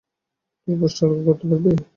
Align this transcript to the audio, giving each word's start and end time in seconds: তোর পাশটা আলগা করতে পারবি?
তোর 0.61 0.75
পাশটা 0.79 1.01
আলগা 1.05 1.23
করতে 1.27 1.45
পারবি? 1.49 1.71